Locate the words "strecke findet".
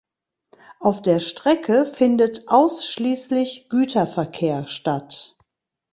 1.19-2.45